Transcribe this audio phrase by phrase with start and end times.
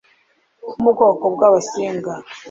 [0.63, 2.13] bo mu bwoko bw'Abasinga.